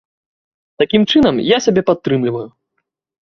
Такім 0.83 1.03
чынам 1.11 1.35
я 1.49 1.57
сябе 1.65 1.81
падтрымліваю. 1.89 2.45